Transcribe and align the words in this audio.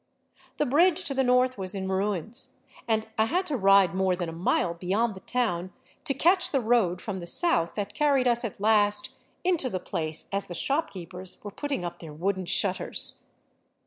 The 0.57 0.65
bridge 0.65 1.03
to 1.03 1.13
the 1.13 1.23
north 1.23 1.59
was 1.59 1.75
in 1.75 1.87
ruins, 1.87 2.55
and 2.87 3.07
I 3.19 3.25
had 3.25 3.45
to 3.45 3.55
ride 3.55 3.93
more 3.93 4.15
than 4.15 4.29
a 4.29 4.33
mile 4.33 4.73
beyond 4.73 5.13
the 5.13 5.19
town 5.19 5.71
to 6.05 6.15
catch 6.15 6.49
the 6.49 6.59
road 6.59 6.99
from 6.99 7.19
the 7.19 7.27
south 7.27 7.75
that 7.75 7.93
carried 7.93 8.27
us 8.27 8.43
at 8.43 8.59
last 8.59 9.11
into 9.43 9.69
the 9.69 9.79
place 9.79 10.25
as 10.31 10.47
the 10.47 10.55
shopkeepers 10.55 11.37
were 11.43 11.51
putting 11.51 11.85
up 11.85 11.99
297 11.99 12.01
VAGABONDING 12.01 12.01
DOWN 12.01 12.01
THE 12.01 12.07
ANDES 12.07 12.07
their 12.17 12.23
wooden 12.23 12.45
shutters. 12.47 13.23